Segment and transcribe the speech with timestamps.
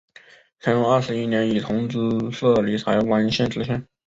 [0.59, 1.99] 乾隆二十一年以同知
[2.31, 3.87] 摄理台湾县知县。